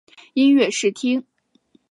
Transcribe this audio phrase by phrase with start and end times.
[0.33, 1.27] 音乐试听